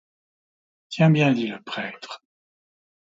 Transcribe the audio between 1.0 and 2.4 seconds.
bien! dit le prêtre.